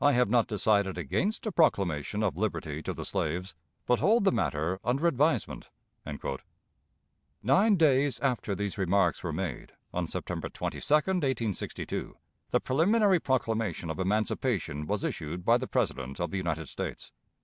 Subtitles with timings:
[0.00, 3.54] I have not decided against a proclamation of liberty to the slaves,
[3.86, 5.68] but hold the matter under advisement."
[7.40, 12.16] Nine days after these remarks were made on September 22, 1862
[12.50, 17.12] the preliminary proclamation of emancipation was issued by the President of the United States.